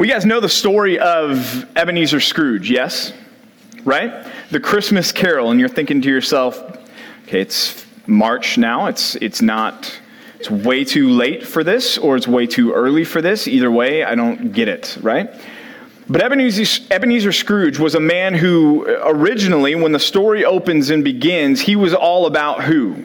[0.00, 3.12] Well, you guys know the story of Ebenezer Scrooge, yes?
[3.84, 4.26] Right?
[4.50, 6.58] The Christmas Carol, and you're thinking to yourself,
[7.24, 8.86] okay, it's March now.
[8.86, 9.92] It's it's not
[10.38, 13.46] it's way too late for this or it's way too early for this.
[13.46, 15.28] Either way, I don't get it, right?
[16.08, 21.60] But Ebenezer, Ebenezer Scrooge was a man who originally, when the story opens and begins,
[21.60, 23.04] he was all about who?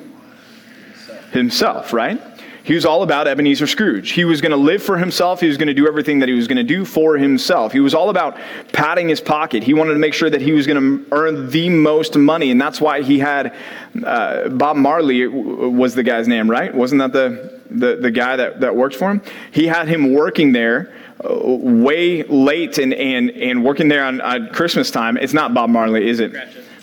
[1.33, 2.21] Himself, right?
[2.65, 4.13] He was all about Ebenezer Scrooge.
[4.13, 5.39] He was going to live for himself.
[5.39, 7.71] He was going to do everything that he was going to do for himself.
[7.71, 8.39] He was all about
[8.73, 9.61] padding his pocket.
[9.61, 12.49] He wanted to make sure that he was going to earn the most money.
[12.49, 13.55] And that's why he had
[14.03, 16.73] uh, Bob Marley was the guy's name, right?
[16.73, 19.21] Wasn't that the, the, the guy that, that worked for him?
[19.51, 20.91] He had him working there
[21.23, 25.17] uh, way late and, and, and working there on, on Christmas time.
[25.17, 26.33] It's not Bob Marley, is it?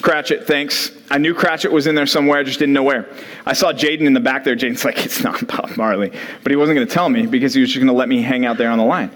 [0.01, 0.93] Cratchit, thanks.
[1.13, 3.07] I knew Cratchit was in there somewhere, I just didn't know where.
[3.45, 4.57] I saw Jaden in the back there.
[4.57, 6.11] Jaden's like, it's not Bob Marley.
[6.43, 8.23] But he wasn't going to tell me because he was just going to let me
[8.23, 9.11] hang out there on the line.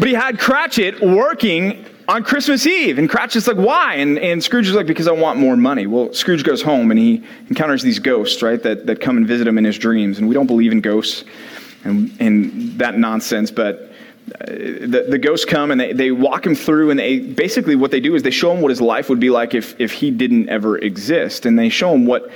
[0.00, 2.98] But he had Cratchit working on Christmas Eve.
[2.98, 3.94] And Cratchit's like, why?
[3.94, 5.86] And, and Scrooge is like, because I want more money.
[5.86, 9.46] Well, Scrooge goes home and he encounters these ghosts, right, that, that come and visit
[9.46, 10.18] him in his dreams.
[10.18, 11.22] And we don't believe in ghosts
[11.84, 13.92] and, and that nonsense, but
[14.26, 18.00] the, the ghosts come and they, they walk him through and they basically what they
[18.00, 20.48] do is they show him what his life would be like if, if he didn't
[20.48, 21.46] ever exist.
[21.46, 22.30] And they show him what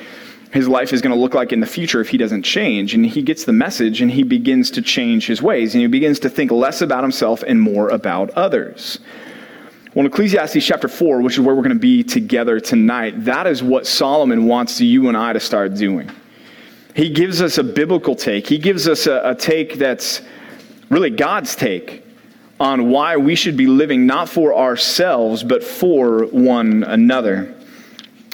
[0.52, 2.94] his life is going to look like in the future if he doesn't change.
[2.94, 5.74] And he gets the message and he begins to change his ways.
[5.74, 8.98] And he begins to think less about himself and more about others.
[9.94, 13.46] Well in ecclesiastes chapter 4 which is where we're going to be together tonight that
[13.46, 16.10] is what solomon wants you and i to start doing.
[16.94, 18.46] He gives us a biblical take.
[18.46, 20.20] He gives us a, a take that's
[20.90, 22.04] really God's take
[22.60, 27.54] on why we should be living not for ourselves, but for one another.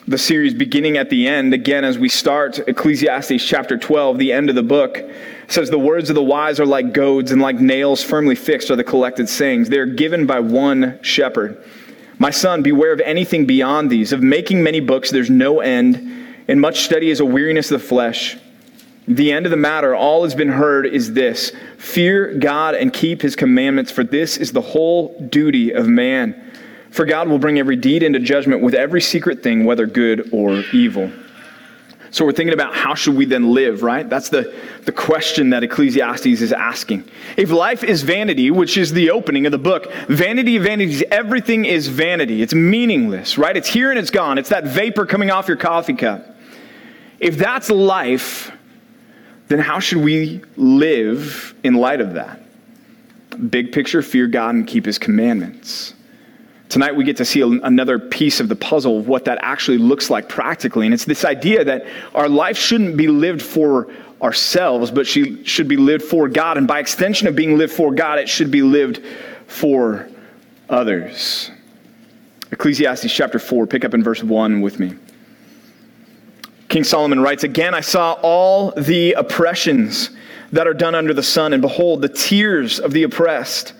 [0.06, 4.50] The series beginning at the end, again, as we start Ecclesiastes chapter 12, the end
[4.50, 4.98] of the book,
[5.48, 8.76] says, The words of the wise are like goads, and like nails firmly fixed are
[8.76, 9.68] the collected sayings.
[9.68, 11.62] They are given by one shepherd.
[12.18, 14.12] My son, beware of anything beyond these.
[14.12, 15.96] Of making many books, there's no end,
[16.48, 18.36] and much study is a weariness of the flesh.
[19.06, 23.20] The end of the matter, all has been heard, is this fear God and keep
[23.20, 26.52] his commandments, for this is the whole duty of man.
[26.90, 30.62] For God will bring every deed into judgment with every secret thing, whether good or
[30.72, 31.10] evil.
[32.12, 34.08] So we're thinking about how should we then live, right?
[34.08, 34.54] That's the,
[34.84, 37.02] the question that Ecclesiastes is asking.
[37.36, 41.64] If life is vanity, which is the opening of the book, vanity of vanities, everything
[41.64, 42.40] is vanity.
[42.40, 43.56] It's meaningless, right?
[43.56, 44.38] It's here and it's gone.
[44.38, 46.36] It's that vapor coming off your coffee cup.
[47.18, 48.52] If that's life,
[49.48, 52.40] then how should we live in light of that?
[53.50, 55.94] Big picture fear God and keep his commandments.
[56.68, 60.10] Tonight, we get to see another piece of the puzzle of what that actually looks
[60.10, 60.86] like practically.
[60.86, 65.68] And it's this idea that our life shouldn't be lived for ourselves, but she should
[65.68, 66.56] be lived for God.
[66.56, 69.04] And by extension of being lived for God, it should be lived
[69.46, 70.08] for
[70.68, 71.50] others.
[72.50, 74.94] Ecclesiastes chapter 4, pick up in verse 1 with me.
[76.74, 80.10] King Solomon writes, Again, I saw all the oppressions
[80.50, 83.74] that are done under the sun, and behold, the tears of the oppressed,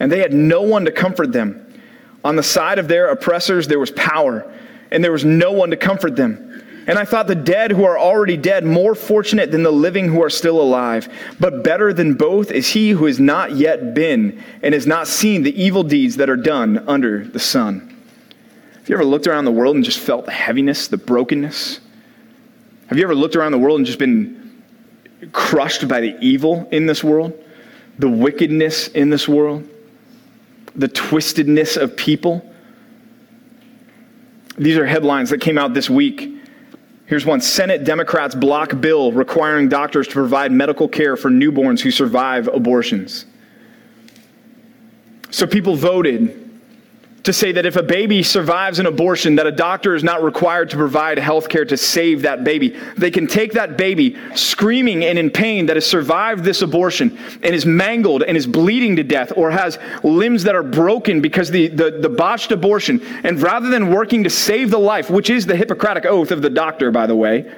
[0.00, 1.82] and they had no one to comfort them.
[2.24, 4.50] On the side of their oppressors there was power,
[4.90, 6.64] and there was no one to comfort them.
[6.86, 10.22] And I thought the dead who are already dead more fortunate than the living who
[10.22, 11.06] are still alive.
[11.38, 15.42] But better than both is he who has not yet been and has not seen
[15.42, 17.94] the evil deeds that are done under the sun.
[18.72, 21.80] Have you ever looked around the world and just felt the heaviness, the brokenness?
[22.88, 24.62] Have you ever looked around the world and just been
[25.32, 27.38] crushed by the evil in this world,
[27.98, 29.68] the wickedness in this world,
[30.74, 32.50] the twistedness of people?
[34.56, 36.34] These are headlines that came out this week.
[37.04, 41.90] Here's one Senate Democrats block bill requiring doctors to provide medical care for newborns who
[41.90, 43.26] survive abortions.
[45.30, 46.47] So people voted
[47.24, 50.70] to say that if a baby survives an abortion, that a doctor is not required
[50.70, 52.76] to provide health care to save that baby.
[52.96, 57.54] They can take that baby screaming and in pain that has survived this abortion and
[57.54, 61.68] is mangled and is bleeding to death or has limbs that are broken because the,
[61.68, 63.02] the, the botched abortion.
[63.24, 66.50] And rather than working to save the life, which is the Hippocratic oath of the
[66.50, 67.52] doctor, by the way,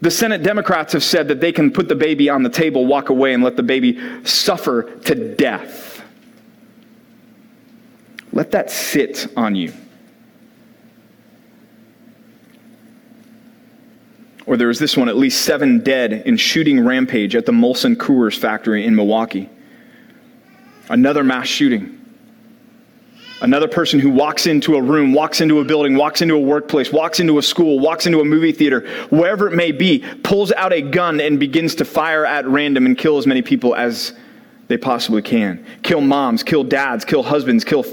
[0.00, 3.08] the Senate Democrats have said that they can put the baby on the table, walk
[3.08, 5.93] away, and let the baby suffer to death.
[8.34, 9.72] Let that sit on you.
[14.44, 17.94] Or there was this one, at least seven dead in shooting rampage at the Molson
[17.94, 19.48] Coors factory in Milwaukee.
[20.90, 22.00] Another mass shooting.
[23.40, 26.92] Another person who walks into a room, walks into a building, walks into a workplace,
[26.92, 30.72] walks into a school, walks into a movie theater, wherever it may be, pulls out
[30.72, 34.12] a gun and begins to fire at random and kill as many people as
[34.68, 35.64] they possibly can.
[35.82, 37.84] Kill moms, kill dads, kill husbands, kill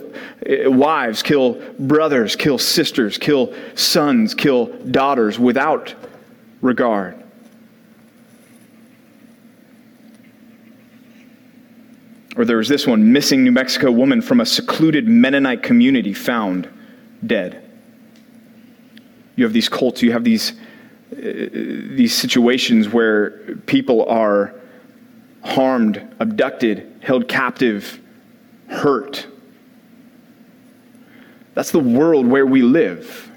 [0.50, 5.94] uh, wives, kill brothers, kill sisters, kill sons, kill daughters without
[6.62, 7.22] regard.
[12.38, 16.70] Or there was this one missing New Mexico woman from a secluded Mennonite community found
[17.26, 17.62] dead.
[19.36, 20.54] You have these cults, you have these,
[21.12, 23.32] uh, these situations where
[23.66, 24.61] people are
[25.44, 28.00] harmed, abducted, held captive,
[28.68, 29.28] hurt.
[31.54, 33.30] That's the world where we live.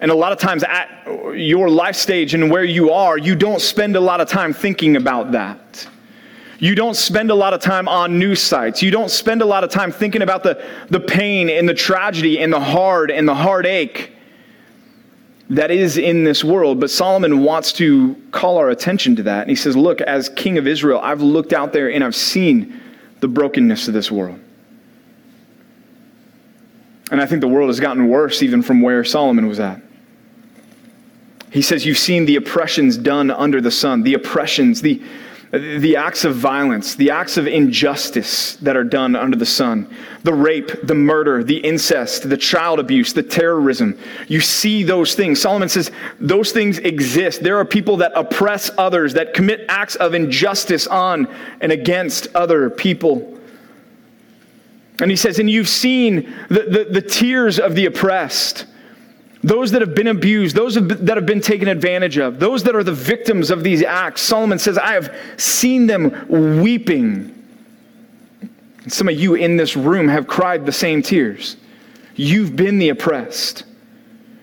[0.00, 0.88] And a lot of times at
[1.34, 4.96] your life stage and where you are, you don't spend a lot of time thinking
[4.96, 5.86] about that.
[6.58, 8.82] You don't spend a lot of time on news sites.
[8.82, 12.40] You don't spend a lot of time thinking about the, the pain and the tragedy
[12.40, 14.13] and the hard and the heartache
[15.54, 16.80] that is in this world.
[16.80, 19.42] But Solomon wants to call our attention to that.
[19.42, 22.80] And he says, Look, as king of Israel, I've looked out there and I've seen
[23.20, 24.40] the brokenness of this world.
[27.10, 29.80] And I think the world has gotten worse even from where Solomon was at.
[31.50, 35.00] He says, You've seen the oppressions done under the sun, the oppressions, the
[35.58, 39.88] the acts of violence, the acts of injustice that are done under the sun,
[40.24, 43.98] the rape, the murder, the incest, the child abuse, the terrorism.
[44.26, 45.40] You see those things.
[45.40, 47.42] Solomon says those things exist.
[47.42, 51.28] There are people that oppress others, that commit acts of injustice on
[51.60, 53.38] and against other people.
[55.00, 58.66] And he says, and you've seen the, the, the tears of the oppressed
[59.44, 62.82] those that have been abused, those that have been taken advantage of, those that are
[62.82, 64.22] the victims of these acts.
[64.22, 66.26] Solomon says, I have seen them
[66.62, 67.30] weeping.
[68.82, 71.58] And some of you in this room have cried the same tears.
[72.14, 73.64] You've been the oppressed.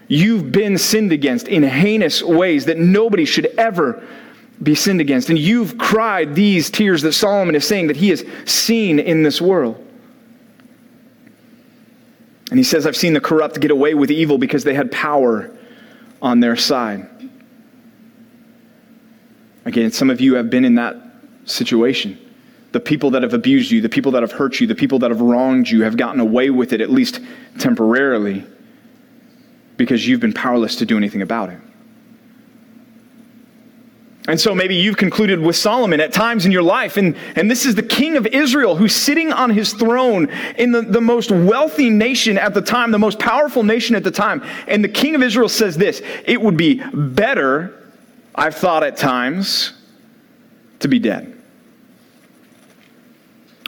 [0.08, 4.04] You've been sinned against in heinous ways that nobody should ever
[4.62, 5.30] be sinned against.
[5.30, 9.42] And you've cried these tears that Solomon is saying that he has seen in this
[9.42, 9.84] world.
[12.52, 15.50] And he says, I've seen the corrupt get away with evil because they had power
[16.22, 17.08] on their side.
[19.66, 20.98] Again, some of you have been in that
[21.46, 22.20] situation.
[22.74, 25.12] The people that have abused you, the people that have hurt you, the people that
[25.12, 27.22] have wronged you have gotten away with it, at least
[27.58, 28.46] temporarily,
[29.78, 31.60] because you've been powerless to do anything about it.
[34.28, 37.66] And so maybe you've concluded with Solomon at times in your life, and, and this
[37.66, 41.90] is the king of Israel who's sitting on his throne in the, the most wealthy
[41.90, 44.44] nation at the time, the most powerful nation at the time.
[44.68, 47.92] And the king of Israel says this it would be better,
[48.36, 49.74] I've thought at times,
[50.80, 51.38] to be dead.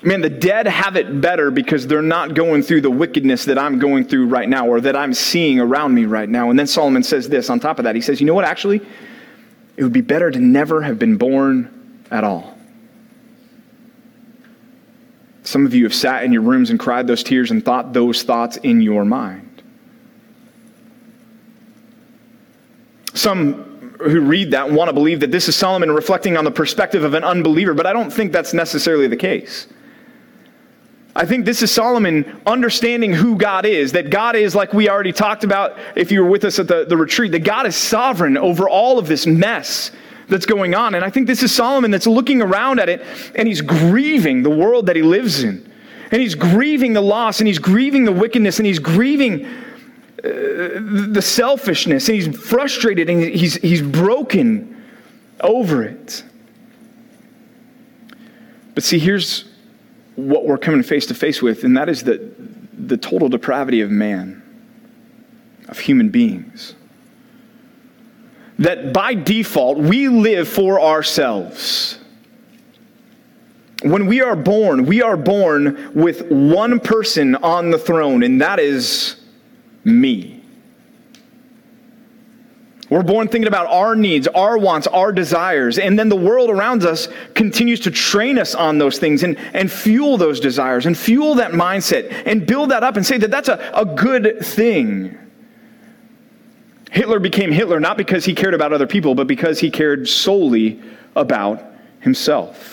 [0.04, 3.80] Man, the dead have it better because they're not going through the wickedness that I'm
[3.80, 6.50] going through right now or that I'm seeing around me right now.
[6.50, 7.96] And then Solomon says this on top of that.
[7.96, 8.82] He says, You know what, actually?
[9.76, 12.58] It would be better to never have been born at all.
[15.44, 18.24] Some of you have sat in your rooms and cried those tears and thought those
[18.24, 19.62] thoughts in your mind.
[23.14, 27.04] Some who read that want to believe that this is Solomon reflecting on the perspective
[27.04, 29.68] of an unbeliever, but I don't think that's necessarily the case.
[31.16, 33.92] I think this is Solomon understanding who God is.
[33.92, 36.86] That God is, like we already talked about if you were with us at the,
[36.86, 39.92] the retreat, that God is sovereign over all of this mess
[40.28, 40.96] that's going on.
[40.96, 43.06] And I think this is Solomon that's looking around at it
[43.36, 45.72] and he's grieving the world that he lives in.
[46.12, 49.52] And he's grieving the loss and he's grieving the wickedness and he's grieving uh,
[50.24, 54.84] the selfishness and he's frustrated and he's, he's broken
[55.42, 56.24] over it.
[58.74, 59.46] But see, here's
[60.16, 62.32] what we're coming face to face with, and that is the,
[62.74, 64.42] the total depravity of man,
[65.68, 66.76] of human beings.
[68.60, 72.00] That by default, we live for ourselves.
[73.82, 78.60] When we are born, we are born with one person on the throne, and that
[78.60, 79.18] is
[79.84, 80.33] me.
[82.94, 85.80] We're born thinking about our needs, our wants, our desires.
[85.80, 89.72] And then the world around us continues to train us on those things and, and
[89.72, 93.50] fuel those desires and fuel that mindset and build that up and say that that's
[93.50, 95.18] a, a good thing.
[96.92, 100.80] Hitler became Hitler not because he cared about other people, but because he cared solely
[101.16, 101.66] about
[102.00, 102.73] himself.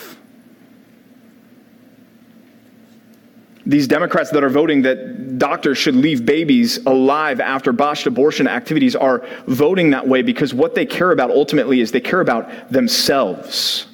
[3.65, 8.95] These Democrats that are voting that doctors should leave babies alive after botched abortion activities
[8.95, 13.87] are voting that way because what they care about ultimately is they care about themselves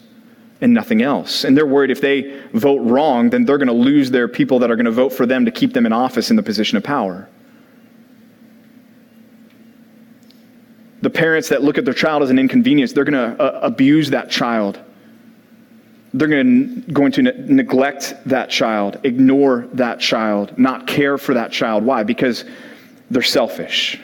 [0.61, 1.43] and nothing else.
[1.43, 4.71] And they're worried if they vote wrong, then they're going to lose their people that
[4.71, 6.83] are going to vote for them to keep them in office in the position of
[6.83, 7.29] power.
[11.01, 14.09] The parents that look at their child as an inconvenience, they're going to uh, abuse
[14.09, 14.81] that child
[16.17, 21.33] they're going to, going to ne- neglect that child, ignore that child, not care for
[21.33, 21.83] that child.
[21.83, 22.03] Why?
[22.03, 22.45] Because
[23.11, 23.99] they're selfish.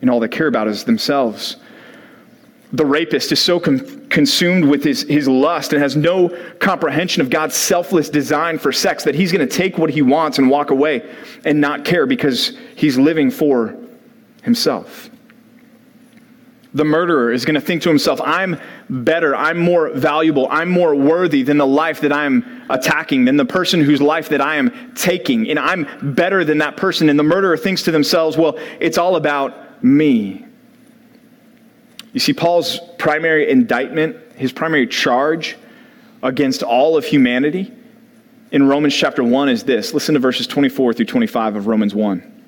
[0.00, 1.56] And all they care about is themselves.
[2.72, 6.28] The rapist is so com- consumed with his, his lust and has no
[6.58, 10.38] comprehension of God's selfless design for sex that he's going to take what he wants
[10.38, 11.08] and walk away
[11.44, 13.76] and not care because he's living for
[14.42, 15.10] himself.
[16.72, 18.56] The murderer is going to think to himself, I'm
[18.88, 23.44] better, I'm more valuable, I'm more worthy than the life that I'm attacking, than the
[23.44, 27.08] person whose life that I am taking, and I'm better than that person.
[27.08, 30.46] And the murderer thinks to themselves, well, it's all about me.
[32.12, 35.56] You see, Paul's primary indictment, his primary charge
[36.22, 37.72] against all of humanity
[38.52, 39.94] in Romans chapter 1 is this.
[39.94, 42.39] Listen to verses 24 through 25 of Romans 1.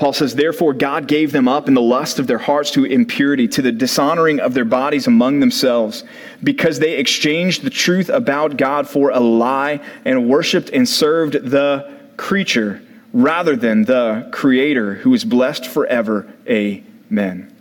[0.00, 3.46] Paul says, Therefore, God gave them up in the lust of their hearts to impurity,
[3.48, 6.04] to the dishonoring of their bodies among themselves,
[6.42, 11.94] because they exchanged the truth about God for a lie and worshiped and served the
[12.16, 16.32] creature rather than the Creator, who is blessed forever.
[16.48, 17.54] Amen.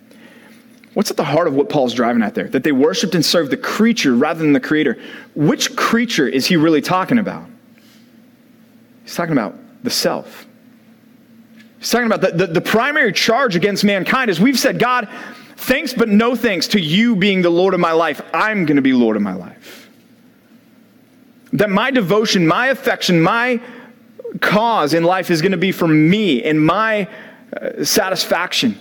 [0.93, 2.47] What's at the heart of what Paul's driving at there?
[2.47, 4.97] That they worshiped and served the creature rather than the Creator.
[5.35, 7.49] Which creature is he really talking about?
[9.03, 10.45] He's talking about the self.
[11.79, 15.07] He's talking about the, the, the, primary charge against mankind is we've said, God,
[15.55, 18.21] thanks but no thanks to you being the Lord of my life.
[18.33, 19.89] I'm going to be Lord of my life.
[21.53, 23.61] That my devotion, my affection, my
[24.41, 27.07] cause in life is going to be for me and my
[27.59, 28.77] uh, satisfaction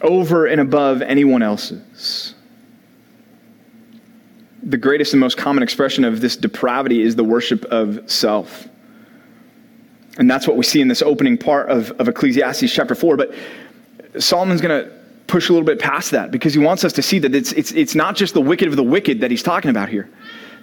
[0.00, 2.34] over and above anyone else's.
[4.64, 8.66] The greatest and most common expression of this depravity is the worship of self.
[10.18, 13.16] And that's what we see in this opening part of, of Ecclesiastes chapter 4.
[13.16, 13.34] But
[14.18, 14.92] Solomon's going to
[15.26, 17.72] push a little bit past that because he wants us to see that it's, it's,
[17.72, 20.08] it's not just the wicked of the wicked that he's talking about here.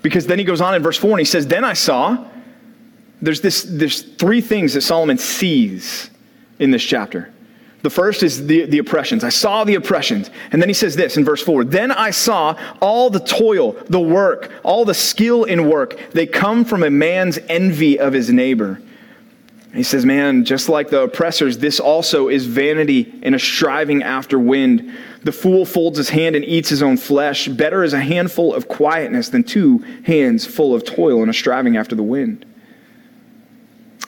[0.02, 2.26] Because then he goes on in verse 4 and he says, Then I saw,
[3.22, 6.10] there's, this, there's three things that Solomon sees
[6.60, 7.32] in this chapter.
[7.82, 9.24] The first is the, the oppressions.
[9.24, 10.30] I saw the oppressions.
[10.52, 14.00] And then he says this in verse 4 Then I saw all the toil, the
[14.00, 16.00] work, all the skill in work.
[16.12, 18.80] They come from a man's envy of his neighbor.
[19.74, 24.38] He says, Man, just like the oppressors, this also is vanity and a striving after
[24.38, 24.92] wind.
[25.24, 27.48] The fool folds his hand and eats his own flesh.
[27.48, 31.78] Better is a handful of quietness than two hands full of toil and a striving
[31.78, 32.46] after the wind.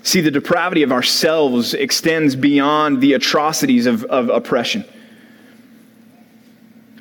[0.01, 4.83] See, the depravity of ourselves extends beyond the atrocities of, of oppression.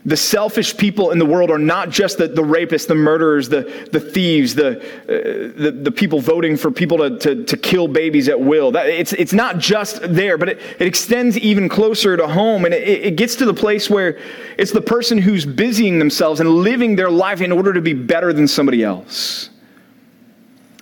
[0.05, 3.89] The selfish people in the world are not just the, the rapists, the murderers, the,
[3.93, 8.29] the thieves, the, uh, the, the, people voting for people to, to, to kill babies
[8.29, 8.73] at will.
[8.73, 12.65] That, it's, it's not just there, but it, it extends even closer to home.
[12.65, 14.19] And it, it gets to the place where
[14.59, 18.33] it's the person who's busying themselves and living their life in order to be better
[18.33, 19.51] than somebody else.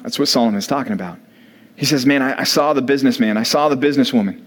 [0.03, 1.19] That's what Solomon is talking about.
[1.77, 4.41] He says, Man, I, I saw the businessman, I saw the businesswoman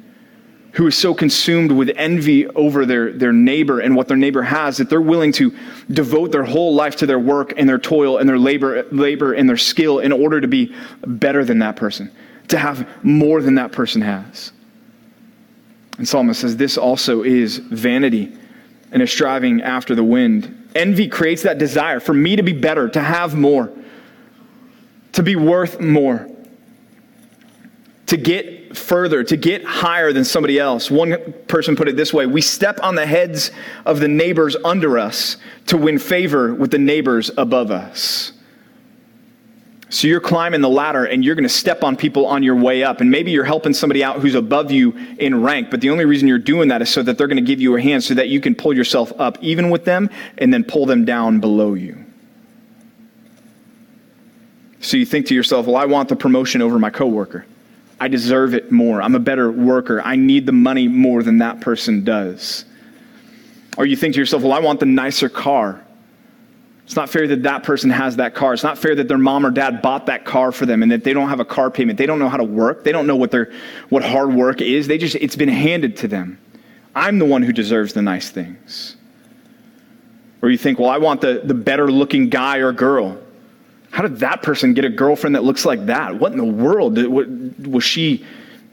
[0.74, 4.78] who is so consumed with envy over their, their neighbor and what their neighbor has
[4.78, 5.56] that they're willing to
[5.92, 9.48] devote their whole life to their work and their toil and their labor, labor and
[9.48, 10.76] their skill in order to be
[11.06, 12.12] better than that person,
[12.48, 14.52] to have more than that person has.
[16.00, 18.36] And Solomon says this also is vanity
[18.92, 20.72] and a striving after the wind.
[20.74, 23.72] Envy creates that desire for me to be better, to have more,
[25.12, 26.28] to be worth more
[28.14, 30.92] to get further, to get higher than somebody else.
[30.92, 33.50] One person put it this way We step on the heads
[33.88, 38.34] of the neighbors under us to win favor with the neighbors above us.
[39.90, 42.84] So you're climbing the ladder and you're going to step on people on your way
[42.84, 43.02] up.
[43.02, 46.28] And maybe you're helping somebody out who's above you in rank, but the only reason
[46.28, 48.30] you're doing that is so that they're going to give you a hand so that
[48.30, 52.06] you can pull yourself up even with them and then pull them down below you.
[54.82, 57.48] So you think to yourself, well, I want the promotion over my coworker.
[58.00, 59.02] I deserve it more.
[59.02, 60.02] I'm a better worker.
[60.02, 62.66] I need the money more than that person does.
[63.78, 65.84] Or you think to yourself, well, I want the nicer car.
[66.86, 68.54] It's not fair that that person has that car.
[68.54, 71.04] It's not fair that their mom or dad bought that car for them and that
[71.04, 71.98] they don't have a car payment.
[71.98, 72.84] They don't know how to work.
[72.84, 73.54] They don't know what their
[73.90, 74.88] what hard work is.
[74.88, 76.38] They just it's been handed to them.
[76.94, 78.98] I'm the one who deserves the nice things.
[80.42, 83.18] Or you think, well, I want the, the better looking guy or girl.
[83.94, 86.16] How did that person get a girlfriend that looks like that?
[86.16, 86.98] What in the world?
[87.68, 88.26] Was she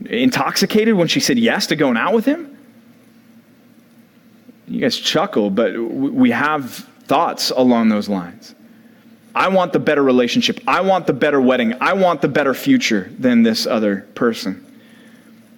[0.06, 2.56] intoxicated when she said yes to going out with him?
[4.66, 6.70] You guys chuckle, but we have
[7.02, 8.54] thoughts along those lines.
[9.34, 10.58] I want the better relationship.
[10.66, 11.74] I want the better wedding.
[11.82, 14.66] I want the better future than this other person.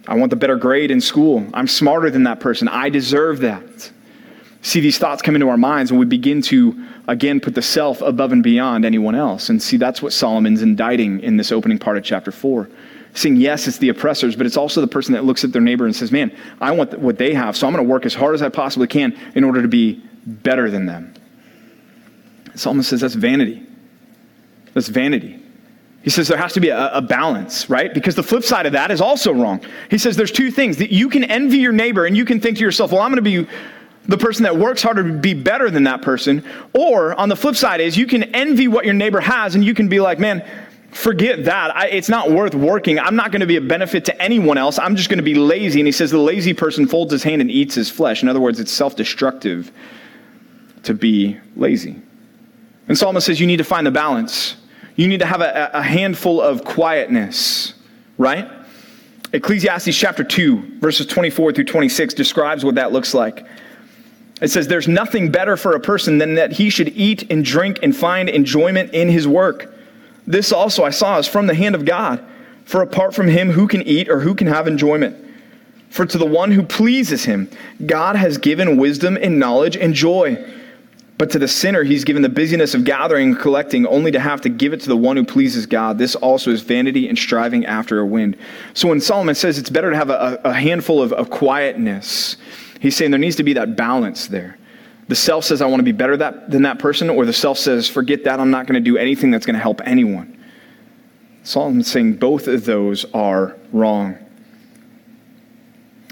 [0.09, 1.47] I want the better grade in school.
[1.55, 2.67] I'm smarter than that person.
[2.67, 3.93] I deserve that.
[4.65, 8.01] See, these thoughts come into our minds and we begin to, again, put the self
[8.01, 9.49] above and beyond anyone else.
[9.49, 12.71] And see, that's what Solomon's indicting in this opening part of chapter 4.
[13.15, 15.85] Saying, yes, it's the oppressors, but it's also the person that looks at their neighbor
[15.85, 18.35] and says, man, I want what they have, so I'm going to work as hard
[18.35, 21.13] as I possibly can in order to be better than them.
[22.55, 23.67] Solomon says that's vanity.
[24.75, 25.41] That's vanity.
[26.03, 27.93] He says there has to be a, a, balance, right?
[27.93, 29.61] Because the flip side of that is also wrong.
[29.91, 32.59] He says there's two things that you can envy your neighbor and you can think
[32.59, 33.49] to yourself, well, I'm going to be
[34.07, 36.45] the person that works harder to be better than that person.
[36.73, 39.75] Or on the flip side is you can envy what your neighbor has and you
[39.75, 40.45] can be like, man,
[40.91, 41.75] forget that.
[41.77, 42.99] I, it's not worth working.
[42.99, 44.79] I'm not going to be a benefit to anyone else.
[44.79, 45.81] I'm just going to be lazy.
[45.81, 48.23] And he says the lazy person folds his hand and eats his flesh.
[48.23, 49.71] In other words, it's self destructive
[50.83, 52.01] to be lazy.
[52.89, 54.57] And Solomon says you need to find the balance.
[54.97, 57.75] You need to have a, a handful of quietness,
[58.19, 58.51] right?
[59.33, 63.47] Ecclesiastes chapter 2, verses 24 through 26 describes what that looks like.
[64.43, 67.79] It says, There's nothing better for a person than that he should eat and drink
[67.83, 69.73] and find enjoyment in his work.
[70.27, 72.23] This also I saw is from the hand of God.
[72.65, 75.17] For apart from him, who can eat or who can have enjoyment?
[75.91, 77.51] For to the one who pleases him,
[77.87, 80.37] God has given wisdom and knowledge and joy.
[81.23, 84.41] But to the sinner, he's given the busyness of gathering and collecting, only to have
[84.41, 85.97] to give it to the one who pleases God.
[85.97, 88.37] This also is vanity and striving after a wind.
[88.75, 92.39] So when Solomon says it's better to have a, a handful of, of quietness,
[92.81, 94.59] he's saying there needs to be that balance there.
[95.07, 97.57] The self says, I want to be better that, than that person, or the self
[97.57, 100.45] says, forget that, I'm not going to do anything that's going to help anyone.
[101.45, 104.19] Solomon's saying both of those are wrong.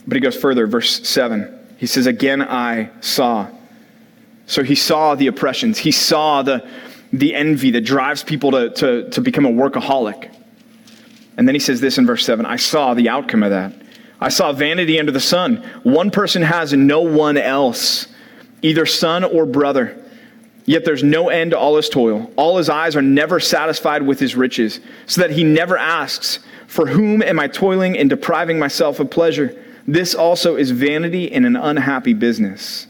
[0.07, 1.75] But he goes further, verse 7.
[1.79, 3.51] He says, Again I saw
[4.51, 6.69] so he saw the oppressions, he saw the,
[7.13, 10.35] the envy that drives people to, to, to become a workaholic.
[11.37, 13.73] And then he says this in verse 7 I saw the outcome of that.
[14.21, 15.59] I saw vanity under the sun.
[15.85, 18.09] One person has no one else,
[18.61, 19.97] either son or brother.
[20.65, 22.33] Yet there's no end to all his toil.
[22.35, 26.89] All his eyes are never satisfied with his riches, so that he never asks, For
[26.89, 29.65] whom am I toiling and depriving myself of pleasure?
[29.87, 32.89] This also is vanity and an unhappy business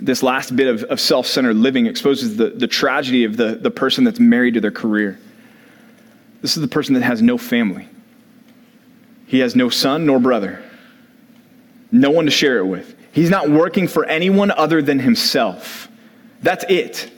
[0.00, 3.70] this last bit of, of self centered living exposes the, the tragedy of the, the
[3.70, 5.18] person that's married to their career.
[6.40, 7.88] This is the person that has no family.
[9.26, 10.62] He has no son nor brother,
[11.92, 12.96] no one to share it with.
[13.12, 15.88] He's not working for anyone other than himself.
[16.42, 17.10] That's it.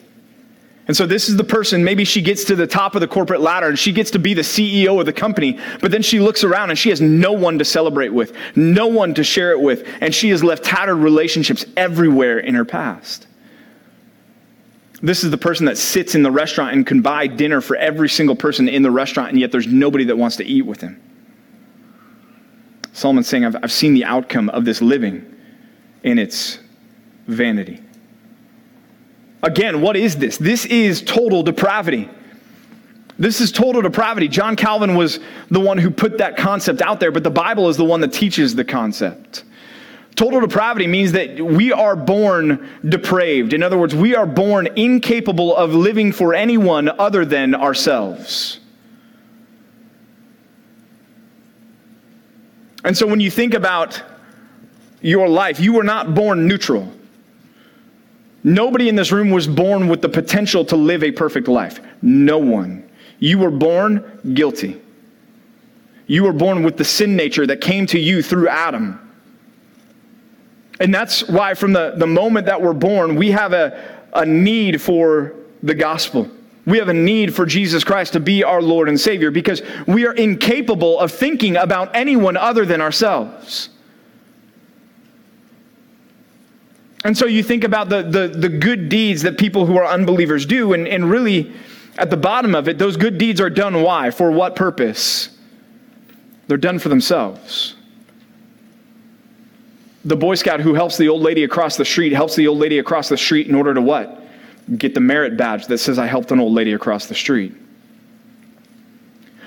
[0.89, 3.41] And so this is the person, maybe she gets to the top of the corporate
[3.41, 6.43] ladder and she gets to be the CEO of the company, but then she looks
[6.43, 9.87] around and she has no one to celebrate with, no one to share it with,
[10.01, 13.29] and she has left tattered relationships everywhere in her past.
[15.03, 18.09] This is the person that sits in the restaurant and can buy dinner for every
[18.09, 21.01] single person in the restaurant, and yet there's nobody that wants to eat with him.
[22.93, 25.37] Solomon's saying, I've, I've seen the outcome of this living
[26.05, 26.59] in its
[27.27, 27.82] vanity.
[29.43, 30.39] Again, what is this?
[30.39, 32.09] This is total depravity.
[33.19, 34.29] This is total depravity.
[34.29, 37.77] John Calvin was the one who put that concept out there, but the Bible is
[37.77, 39.45] the one that teaches the concept.
[40.15, 43.53] Total depravity means that we are born depraved.
[43.53, 48.61] In other words, we are born incapable of living for anyone other than ourselves.
[52.85, 54.03] And so when you think about
[55.01, 56.93] your life, you were not born neutral.
[58.45, 61.81] Nobody in this room was born with the potential to live a perfect life.
[62.03, 62.89] No one.
[63.19, 64.81] You were born guilty.
[66.07, 68.99] You were born with the sin nature that came to you through Adam.
[70.81, 74.83] And that's why, from the, the moment that we're born, we have a, a need
[74.83, 76.29] for the gospel.
[76.67, 80.07] We have a need for Jesus Christ to be our Lord and Savior because we
[80.07, 83.69] are incapable of thinking about anyone other than ourselves.
[87.05, 90.47] And so you think about the, the, the good deeds that people who are unbelievers
[90.47, 91.53] do, and, and really,
[91.99, 94.11] at the bottom of it, those good deeds are done why?
[94.11, 95.37] For what purpose?
[96.47, 97.75] They're done for themselves.
[100.05, 102.79] The Boy Scout who helps the old lady across the street helps the old lady
[102.79, 104.21] across the street in order to what?
[104.77, 107.55] Get the merit badge that says, I helped an old lady across the street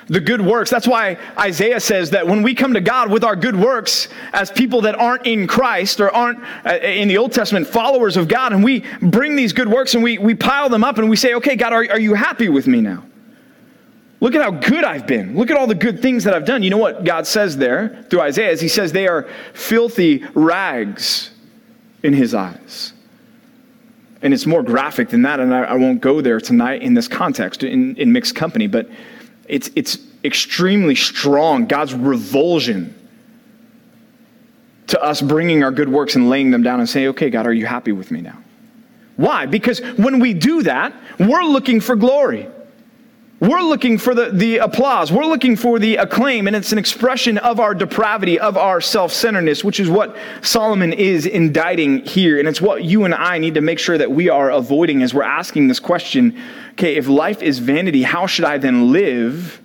[0.08, 0.70] the good works.
[0.70, 4.52] That's why Isaiah says that when we come to God with our good works as
[4.52, 8.54] people that aren't in Christ or aren't uh, in the Old Testament followers of God,
[8.54, 11.34] and we bring these good works and we, we pile them up and we say,
[11.36, 13.04] okay, God, are, are you happy with me now?
[14.20, 15.36] Look at how good I've been.
[15.38, 16.64] Look at all the good things that I've done.
[16.64, 21.32] You know what God says there through Isaiah is he says they are filthy rags
[22.02, 22.94] in his eyes.
[24.22, 27.08] And it's more graphic than that, and I, I won't go there tonight in this
[27.08, 28.90] context, in, in mixed company, but
[29.48, 31.66] it's, it's extremely strong.
[31.66, 32.94] God's revulsion
[34.88, 37.54] to us bringing our good works and laying them down and saying, okay, God, are
[37.54, 38.38] you happy with me now?
[39.16, 39.46] Why?
[39.46, 42.48] Because when we do that, we're looking for glory.
[43.42, 45.12] We're looking for the, the applause.
[45.12, 49.12] We're looking for the acclaim, and it's an expression of our depravity, of our self
[49.12, 52.40] centeredness, which is what Solomon is indicting here.
[52.40, 55.14] And it's what you and I need to make sure that we are avoiding as
[55.14, 56.42] we're asking this question
[56.74, 59.62] okay, if life is vanity, how should I then live?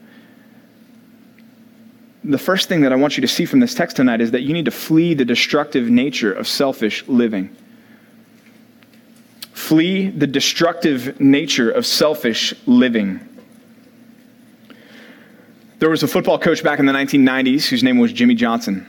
[2.23, 4.43] The first thing that I want you to see from this text tonight is that
[4.43, 7.57] you need to flee the destructive nature of selfish living.
[9.53, 13.30] Flee the destructive nature of selfish living.
[15.81, 18.87] There was a football coach back in the 1990s whose name was Jimmy Johnson.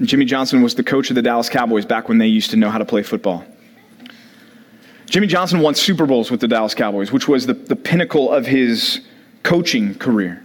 [0.00, 2.70] Jimmy Johnson was the coach of the Dallas Cowboys back when they used to know
[2.70, 3.44] how to play football.
[5.04, 8.46] Jimmy Johnson won Super Bowls with the Dallas Cowboys, which was the, the pinnacle of
[8.46, 9.02] his
[9.42, 10.42] coaching career.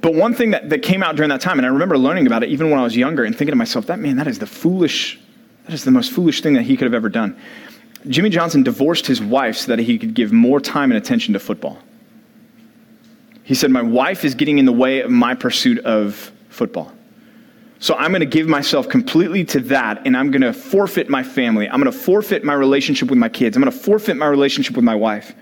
[0.00, 2.42] But one thing that, that came out during that time, and I remember learning about
[2.42, 4.46] it even when I was younger and thinking to myself, that man, that is the
[4.46, 5.20] foolish,
[5.66, 7.36] that is the most foolish thing that he could have ever done.
[8.08, 11.38] Jimmy Johnson divorced his wife so that he could give more time and attention to
[11.38, 11.82] football.
[13.46, 16.92] He said, My wife is getting in the way of my pursuit of football.
[17.78, 21.22] So I'm going to give myself completely to that, and I'm going to forfeit my
[21.22, 21.68] family.
[21.68, 23.56] I'm going to forfeit my relationship with my kids.
[23.56, 25.32] I'm going to forfeit my relationship with my wife.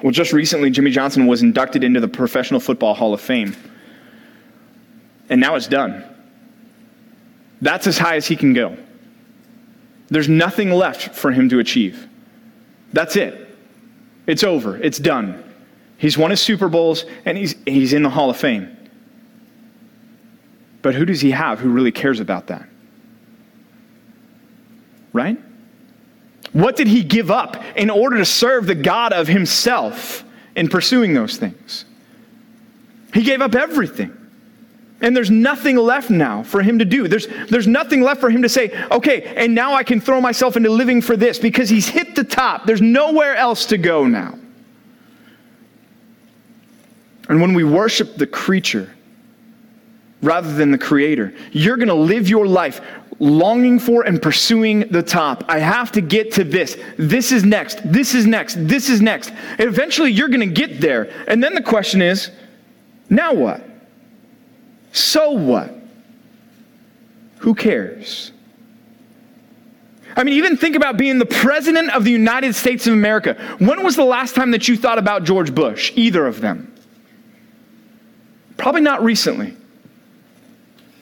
[0.00, 3.56] Well, just recently, Jimmy Johnson was inducted into the Professional Football Hall of Fame.
[5.28, 6.04] And now it's done.
[7.60, 8.76] That's as high as he can go.
[10.08, 12.06] There's nothing left for him to achieve.
[12.92, 13.56] That's it.
[14.28, 14.76] It's over.
[14.76, 15.42] It's done.
[15.98, 18.74] He's won his Super Bowls and he's, he's in the Hall of Fame.
[20.80, 22.66] But who does he have who really cares about that?
[25.12, 25.38] Right?
[26.52, 31.14] What did he give up in order to serve the God of himself in pursuing
[31.14, 31.84] those things?
[33.12, 34.14] He gave up everything.
[35.00, 37.08] And there's nothing left now for him to do.
[37.08, 40.56] There's, there's nothing left for him to say, okay, and now I can throw myself
[40.56, 42.66] into living for this because he's hit the top.
[42.66, 44.38] There's nowhere else to go now.
[47.28, 48.90] And when we worship the creature
[50.22, 52.80] rather than the creator, you're going to live your life
[53.20, 55.44] longing for and pursuing the top.
[55.48, 56.76] I have to get to this.
[56.96, 57.80] This is next.
[57.84, 58.56] This is next.
[58.66, 59.30] This is next.
[59.30, 61.12] And eventually you're going to get there.
[61.26, 62.30] And then the question is
[63.10, 63.62] now what?
[64.92, 65.74] So what?
[67.38, 68.32] Who cares?
[70.16, 73.34] I mean, even think about being the president of the United States of America.
[73.58, 75.92] When was the last time that you thought about George Bush?
[75.94, 76.74] Either of them.
[78.58, 79.56] Probably not recently.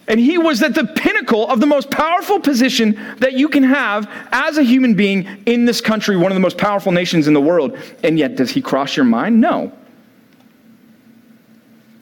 [0.08, 4.08] And he was at the pinnacle of the most powerful position that you can have
[4.30, 7.40] as a human being in this country, one of the most powerful nations in the
[7.40, 7.76] world.
[8.04, 9.40] And yet, does he cross your mind?
[9.40, 9.72] No.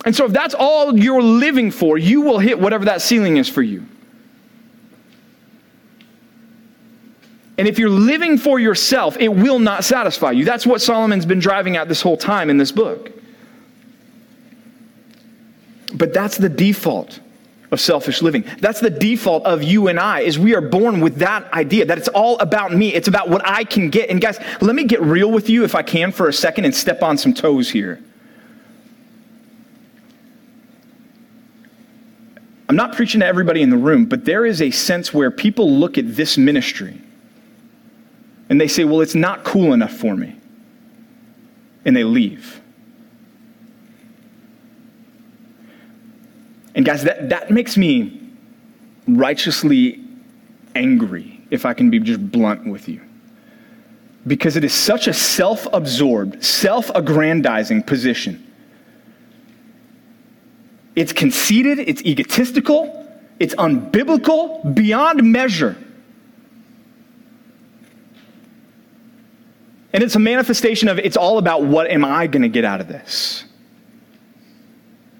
[0.04, 3.48] And so, if that's all you're living for, you will hit whatever that ceiling is
[3.48, 3.86] for you.
[7.56, 10.44] And if you're living for yourself, it will not satisfy you.
[10.44, 13.12] That's what Solomon's been driving at this whole time in this book.
[15.94, 17.20] But that's the default
[17.70, 18.44] of selfish living.
[18.60, 21.98] That's the default of you and I is we are born with that idea that
[21.98, 22.94] it's all about me.
[22.94, 24.10] It's about what I can get.
[24.10, 26.74] And guys, let me get real with you if I can for a second and
[26.74, 28.02] step on some toes here.
[32.68, 35.70] I'm not preaching to everybody in the room, but there is a sense where people
[35.70, 37.00] look at this ministry
[38.48, 40.34] and they say, well, it's not cool enough for me.
[41.84, 42.60] And they leave.
[46.74, 48.20] And guys, that, that makes me
[49.06, 50.00] righteously
[50.74, 53.00] angry, if I can be just blunt with you.
[54.26, 58.40] Because it is such a self absorbed, self aggrandizing position.
[60.96, 63.08] It's conceited, it's egotistical,
[63.38, 65.76] it's unbiblical beyond measure.
[69.92, 72.80] And it's a manifestation of it's all about what am I going to get out
[72.80, 73.44] of this?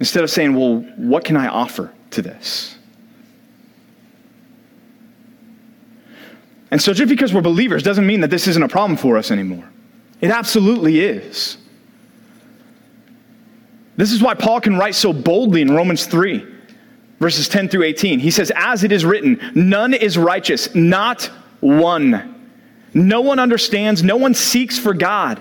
[0.01, 2.77] Instead of saying, well, what can I offer to this?
[6.71, 9.31] And so just because we're believers doesn't mean that this isn't a problem for us
[9.31, 9.69] anymore.
[10.21, 11.57] It absolutely is.
[13.97, 16.45] This is why Paul can write so boldly in Romans 3,
[17.21, 18.19] verses 10 through 18.
[18.19, 21.31] He says, As it is written, none is righteous, not
[21.61, 22.51] one.
[22.93, 25.41] No one understands, no one seeks for God.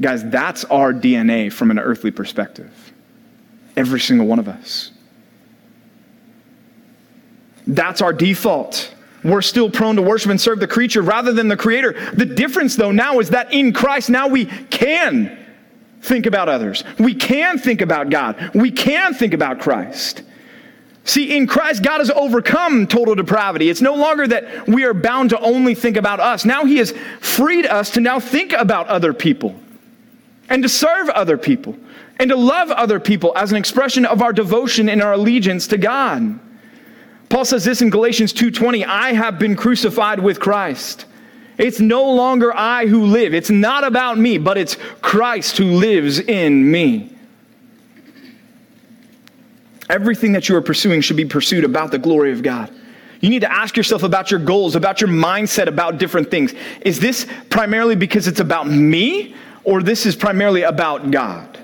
[0.00, 2.92] Guys, that's our DNA from an earthly perspective.
[3.76, 4.92] Every single one of us.
[7.66, 8.94] That's our default.
[9.24, 11.92] We're still prone to worship and serve the creature rather than the creator.
[12.14, 15.36] The difference, though, now is that in Christ, now we can
[16.00, 16.84] think about others.
[16.98, 18.52] We can think about God.
[18.54, 20.22] We can think about Christ.
[21.02, 23.68] See, in Christ, God has overcome total depravity.
[23.68, 26.44] It's no longer that we are bound to only think about us.
[26.44, 29.58] Now He has freed us to now think about other people
[30.48, 31.76] and to serve other people
[32.18, 35.78] and to love other people as an expression of our devotion and our allegiance to
[35.78, 36.38] God.
[37.28, 41.04] Paul says this in Galatians 2:20, I have been crucified with Christ.
[41.58, 43.34] It's no longer I who live.
[43.34, 47.12] It's not about me, but it's Christ who lives in me.
[49.90, 52.70] Everything that you are pursuing should be pursued about the glory of God.
[53.20, 56.54] You need to ask yourself about your goals, about your mindset, about different things.
[56.82, 59.34] Is this primarily because it's about me,
[59.68, 61.58] or this is primarily about God?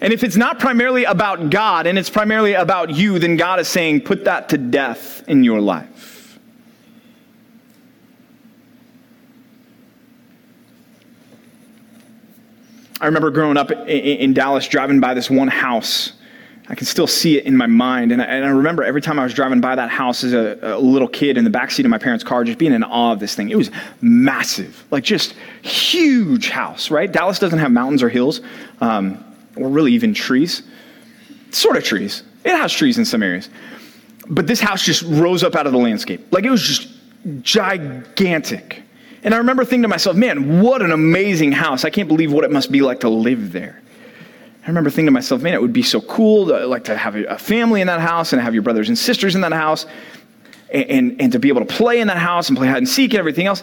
[0.00, 3.68] And if it's not primarily about God and it's primarily about you, then God is
[3.68, 6.40] saying, put that to death in your life.
[13.00, 16.14] I remember growing up in Dallas, driving by this one house.
[16.68, 18.10] I can still see it in my mind.
[18.10, 20.58] And I, and I remember every time I was driving by that house as a,
[20.62, 23.20] a, little kid in the backseat of my parents' car, just being in awe of
[23.20, 23.50] this thing.
[23.50, 27.10] It was massive, like just huge house, right?
[27.10, 28.40] Dallas doesn't have mountains or hills.
[28.80, 29.22] Um,
[29.56, 30.62] or really even trees.
[31.50, 32.22] Sort of trees.
[32.44, 33.48] It has trees in some areas.
[34.28, 36.26] But this house just rose up out of the landscape.
[36.30, 36.88] Like it was just
[37.42, 38.82] gigantic.
[39.22, 41.84] And I remember thinking to myself, man, what an amazing house.
[41.84, 43.82] I can't believe what it must be like to live there.
[44.66, 47.14] I remember thinking to myself, man, it would be so cool to, like to have
[47.14, 49.86] a family in that house and have your brothers and sisters in that house
[50.72, 52.88] and, and, and to be able to play in that house and play hide and
[52.88, 53.62] seek and everything else.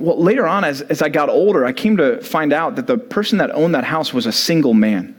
[0.00, 2.98] Well, later on, as, as I got older, I came to find out that the
[2.98, 5.14] person that owned that house was a single man.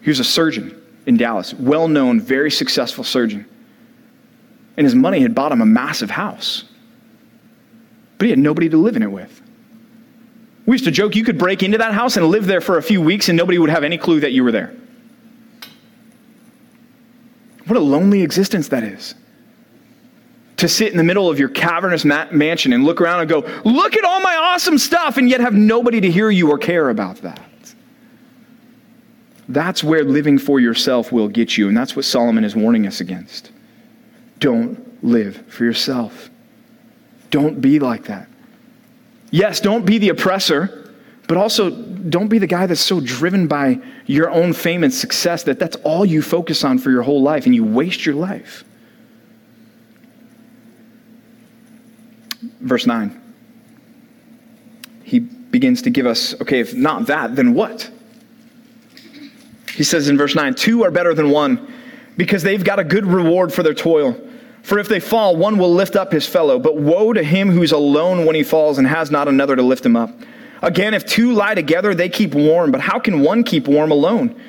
[0.00, 3.44] He was a surgeon in Dallas, well known, very successful surgeon.
[4.78, 6.64] And his money had bought him a massive house.
[8.16, 9.42] But he had nobody to live in it with.
[10.66, 12.82] We used to joke you could break into that house and live there for a
[12.82, 14.74] few weeks and nobody would have any clue that you were there.
[17.66, 19.14] What a lonely existence that is.
[20.58, 23.40] To sit in the middle of your cavernous ma- mansion and look around and go,
[23.64, 26.90] Look at all my awesome stuff, and yet have nobody to hear you or care
[26.90, 27.40] about that.
[29.48, 31.68] That's where living for yourself will get you.
[31.68, 33.50] And that's what Solomon is warning us against.
[34.38, 36.30] Don't live for yourself.
[37.30, 38.28] Don't be like that.
[39.34, 40.92] Yes, don't be the oppressor,
[41.26, 45.42] but also don't be the guy that's so driven by your own fame and success
[45.42, 48.62] that that's all you focus on for your whole life and you waste your life.
[52.60, 53.20] Verse 9.
[55.02, 57.90] He begins to give us okay, if not that, then what?
[59.74, 61.74] He says in verse 9, Two are better than one
[62.16, 64.16] because they've got a good reward for their toil.
[64.64, 66.58] For if they fall, one will lift up his fellow.
[66.58, 69.84] But woe to him who's alone when he falls and has not another to lift
[69.84, 70.10] him up.
[70.62, 72.72] Again, if two lie together, they keep warm.
[72.72, 74.40] But how can one keep warm alone?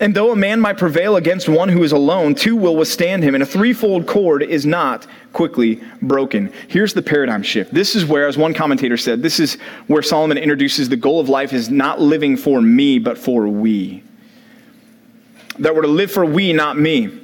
[0.00, 3.34] And though a man might prevail against one who is alone, two will withstand him,
[3.34, 6.52] and a threefold cord is not quickly broken.
[6.68, 7.72] Here's the paradigm shift.
[7.72, 9.54] This is where, as one commentator said, this is
[9.86, 14.02] where Solomon introduces the goal of life is not living for me, but for we
[15.60, 17.19] that we're to live for we, not me.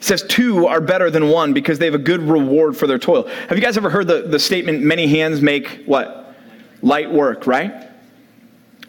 [0.00, 2.98] He says two are better than one because they have a good reward for their
[2.98, 3.24] toil.
[3.48, 6.34] Have you guys ever heard the, the statement, many hands make what?
[6.80, 7.86] Light work, right?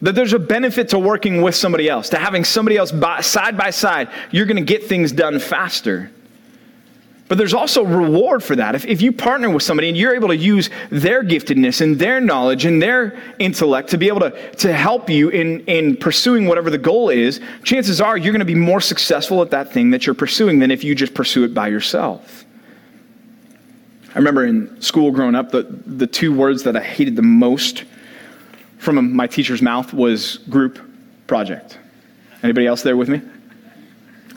[0.01, 3.57] That there's a benefit to working with somebody else, to having somebody else by, side
[3.57, 4.07] by side.
[4.31, 6.09] You're going to get things done faster.
[7.31, 8.75] But there's also reward for that.
[8.75, 12.19] If, if you partner with somebody and you're able to use their giftedness and their
[12.19, 16.69] knowledge and their intellect to be able to, to help you in, in pursuing whatever
[16.69, 20.05] the goal is, chances are you're going to be more successful at that thing that
[20.05, 22.43] you're pursuing than if you just pursue it by yourself.
[24.13, 27.85] I remember in school growing up, the, the two words that I hated the most
[28.77, 30.81] from my teacher's mouth was group
[31.27, 31.77] project.
[32.43, 33.21] Anybody else there with me?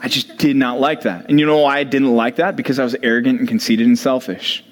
[0.01, 1.29] I just did not like that.
[1.29, 2.55] And you know why I didn't like that?
[2.55, 4.63] Because I was arrogant and conceited and selfish.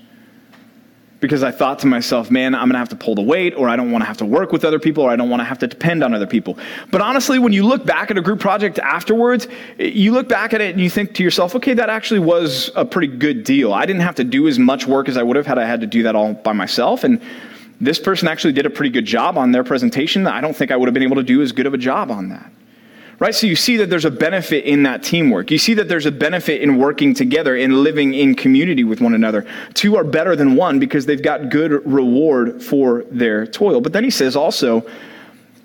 [1.24, 3.70] because I thought to myself, man, I'm going to have to pull the weight, or
[3.70, 5.46] I don't want to have to work with other people, or I don't want to
[5.46, 6.58] have to depend on other people.
[6.92, 9.48] But honestly, when you look back at a group project afterwards,
[9.80, 12.72] eh, you look back at it and you think to yourself, okay, that actually was
[12.76, 13.72] a pretty good deal.
[13.72, 15.80] I didn't have to do as much work as I would have had I had
[15.80, 17.06] to do that all by myself.
[17.06, 17.22] And
[17.80, 20.28] this person actually did a pretty good job on their presentation.
[20.28, 22.12] I don't think I would have been able to do as good of a job
[22.12, 22.52] on that
[23.24, 23.34] right?
[23.34, 25.50] So you see that there's a benefit in that teamwork.
[25.50, 29.14] You see that there's a benefit in working together and living in community with one
[29.14, 29.46] another.
[29.74, 33.80] Two are better than one because they've got good reward for their toil.
[33.80, 34.86] But then he says also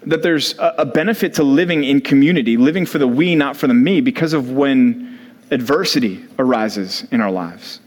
[0.06, 3.74] that there's a benefit to living in community, living for the we, not for the
[3.74, 5.18] me, because of when
[5.50, 7.80] adversity arises in our lives.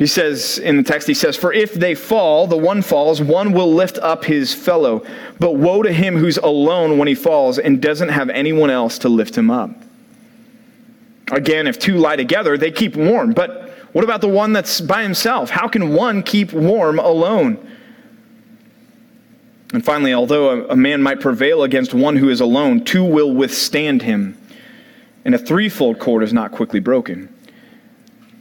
[0.00, 3.52] He says in the text, he says, For if they fall, the one falls, one
[3.52, 5.04] will lift up his fellow.
[5.38, 9.10] But woe to him who's alone when he falls and doesn't have anyone else to
[9.10, 9.68] lift him up.
[11.30, 13.32] Again, if two lie together, they keep warm.
[13.32, 15.50] But what about the one that's by himself?
[15.50, 17.58] How can one keep warm alone?
[19.74, 24.00] And finally, although a, man might prevail against one who is alone, two will withstand
[24.00, 24.38] him.
[25.26, 27.28] And a threefold cord is not quickly broken.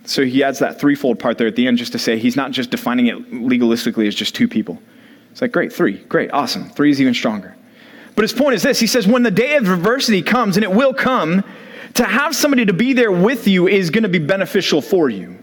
[0.10, 2.50] So he adds that threefold part there at the end just to say he's not
[2.50, 4.82] just defining it legalistically as just two people.
[5.30, 6.68] It's like, great, three, great, awesome.
[6.72, 7.56] Three is even stronger.
[8.16, 10.72] But his point is this he says, when the day of adversity comes, and it
[10.72, 11.44] will come,
[11.94, 15.38] to have somebody to be there with you is going to be beneficial for you.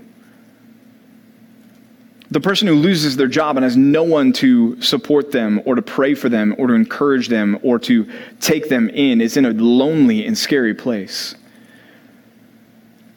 [2.33, 5.83] The person who loses their job and has no one to support them or to
[5.83, 9.51] pray for them or to encourage them or to take them in is in a
[9.51, 11.37] lonely and scary place.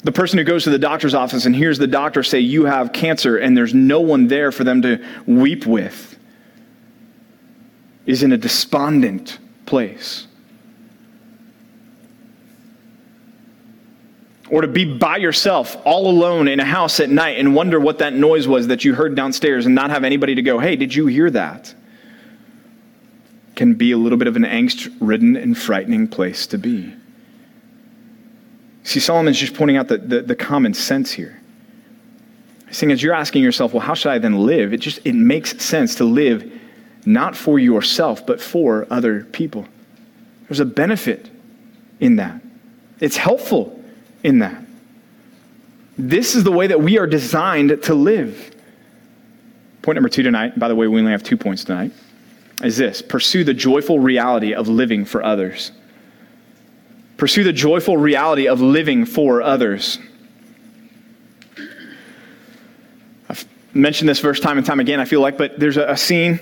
[0.03, 2.93] The person who goes to the doctor's office and hears the doctor say, You have
[2.93, 6.17] cancer, and there's no one there for them to weep with,
[8.05, 10.25] is in a despondent place.
[14.49, 17.99] Or to be by yourself, all alone in a house at night and wonder what
[17.99, 20.95] that noise was that you heard downstairs and not have anybody to go, Hey, did
[20.95, 21.73] you hear that?
[23.55, 26.95] Can be a little bit of an angst ridden and frightening place to be.
[28.83, 31.39] See, Solomon's just pointing out the, the, the common sense here.
[32.71, 34.73] Saying, as you're asking yourself, well, how should I then live?
[34.73, 36.51] It just it makes sense to live
[37.05, 39.65] not for yourself, but for other people.
[40.47, 41.29] There's a benefit
[41.99, 42.41] in that.
[42.99, 43.83] It's helpful
[44.23, 44.63] in that.
[45.97, 48.55] This is the way that we are designed to live.
[49.81, 51.91] Point number two tonight, by the way, we only have two points tonight,
[52.63, 55.71] is this pursue the joyful reality of living for others.
[57.19, 59.99] Pursue the joyful reality of living for others.
[63.27, 65.97] I've mentioned this verse time and time again, I feel like, but there's a, a
[65.97, 66.39] scene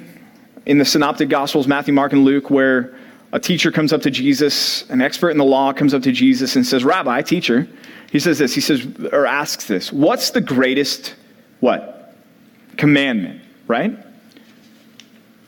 [0.68, 2.96] in the Synoptic Gospels, Matthew, Mark, and Luke, where
[3.32, 6.56] a teacher comes up to Jesus, an expert in the law comes up to Jesus
[6.56, 7.68] and says, Rabbi, teacher,
[8.12, 11.16] he says this, he says, or asks this, what's the greatest,
[11.60, 12.16] what?
[12.78, 13.98] Commandment, right?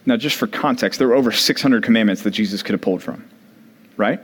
[0.08, 3.30] Now, just for context, there were over 600 commandments that Jesus could have pulled from,
[3.96, 4.20] right?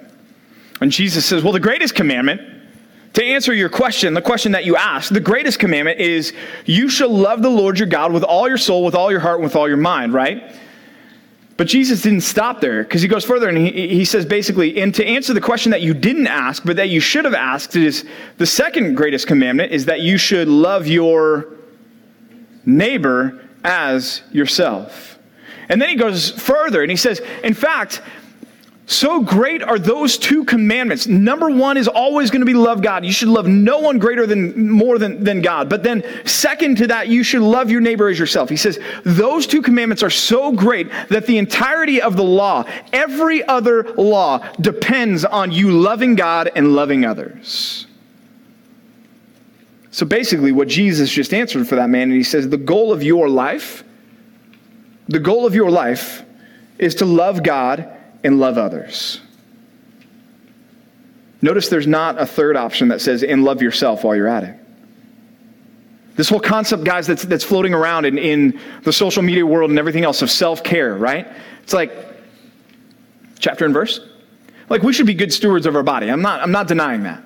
[0.82, 2.42] And Jesus says, Well, the greatest commandment,
[3.14, 6.34] to answer your question, the question that you asked, the greatest commandment is
[6.66, 9.36] you shall love the Lord your God with all your soul, with all your heart,
[9.36, 10.54] and with all your mind, right?
[11.58, 14.94] But Jesus didn't stop there because he goes further and he, he says basically, and
[14.96, 18.06] to answer the question that you didn't ask, but that you should have asked, is
[18.38, 21.54] the second greatest commandment is that you should love your
[22.66, 25.18] neighbor as yourself.
[25.70, 28.02] And then he goes further and he says, in fact,
[28.88, 31.08] so great are those two commandments.
[31.08, 33.04] Number one is always going to be love God.
[33.04, 35.70] You should love no one greater than more than, than God.
[35.70, 38.48] But then, second to that, you should love your neighbor as yourself.
[38.48, 43.44] He says those two commandments are so great that the entirety of the law, every
[43.46, 47.88] other law, depends on you loving God and loving others.
[49.90, 53.02] So basically, what Jesus just answered for that man, and he says, the goal of
[53.02, 53.84] your life,
[55.08, 56.22] the goal of your life
[56.78, 57.92] is to love God
[58.26, 59.22] and love others.
[61.42, 64.60] Notice there's not a third option that says, and love yourself while you're at it.
[66.16, 69.78] This whole concept, guys, that's, that's floating around in, in the social media world and
[69.78, 71.28] everything else of self care, right?
[71.62, 71.92] It's like
[73.38, 74.00] chapter and verse.
[74.70, 76.10] Like we should be good stewards of our body.
[76.10, 77.22] I'm not, I'm not denying that.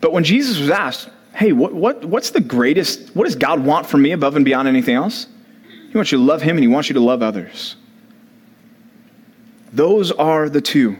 [0.00, 3.86] But when Jesus was asked, hey, what, what, what's the greatest, what does God want
[3.86, 5.26] from me above and beyond anything else?
[5.90, 7.74] He wants you to love Him and He wants you to love others.
[9.74, 10.96] Those are the two.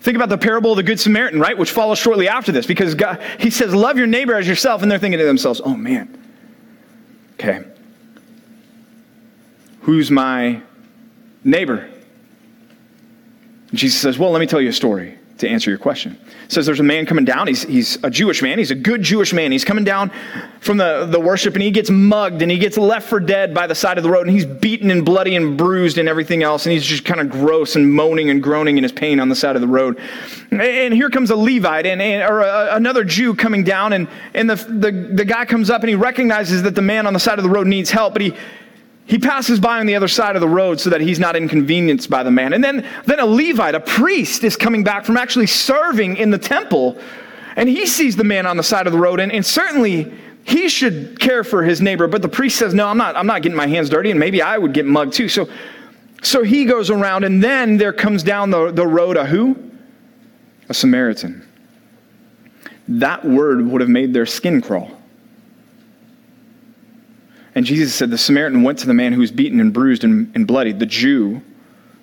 [0.00, 1.58] Think about the parable of the Good Samaritan, right?
[1.58, 4.82] Which follows shortly after this because God, he says, Love your neighbor as yourself.
[4.82, 6.24] And they're thinking to themselves, Oh man,
[7.34, 7.64] okay.
[9.82, 10.62] Who's my
[11.42, 11.88] neighbor?
[13.70, 15.18] And Jesus says, Well, let me tell you a story.
[15.42, 16.18] To answer your question.
[16.44, 17.46] It says there's a man coming down.
[17.46, 18.58] He's, he's a Jewish man.
[18.58, 19.52] He's a good Jewish man.
[19.52, 20.10] He's coming down
[20.60, 23.66] from the, the worship and he gets mugged and he gets left for dead by
[23.66, 26.64] the side of the road and he's beaten and bloody and bruised and everything else.
[26.64, 29.36] And he's just kind of gross and moaning and groaning in his pain on the
[29.36, 30.00] side of the road.
[30.50, 34.48] And here comes a Levite and, and or a, another Jew coming down and, and
[34.48, 37.38] the, the, the guy comes up and he recognizes that the man on the side
[37.38, 38.34] of the road needs help, but he,
[39.06, 42.08] he passes by on the other side of the road so that he's not inconvenienced
[42.08, 42.52] by the man.
[42.52, 46.38] And then, then a Levite, a priest, is coming back from actually serving in the
[46.38, 46.98] temple,
[47.56, 50.12] and he sees the man on the side of the road, and, and certainly
[50.44, 52.06] he should care for his neighbor.
[52.06, 54.40] But the priest says, No, I'm not, I'm not getting my hands dirty, and maybe
[54.40, 55.28] I would get mugged too.
[55.28, 55.48] So,
[56.22, 59.56] so he goes around, and then there comes down the, the road a who?
[60.68, 61.46] A Samaritan.
[62.88, 65.01] That word would have made their skin crawl.
[67.54, 70.30] And Jesus said, The Samaritan went to the man who was beaten and bruised and,
[70.34, 70.78] and bloodied.
[70.78, 71.42] The Jew,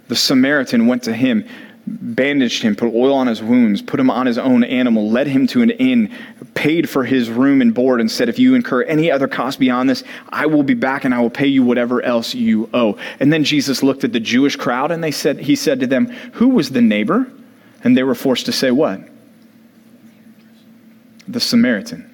[0.07, 1.47] the Samaritan, went to him,
[1.87, 5.47] bandaged him, put oil on his wounds, put him on his own animal, led him
[5.47, 6.13] to an inn,
[6.53, 9.89] paid for his room and board, and said, If you incur any other cost beyond
[9.89, 12.99] this, I will be back and I will pay you whatever else you owe.
[13.19, 16.07] And then Jesus looked at the Jewish crowd and they said, He said to them,
[16.33, 17.31] Who was the neighbor?
[17.83, 19.01] And they were forced to say, What?
[21.27, 22.08] The Samaritan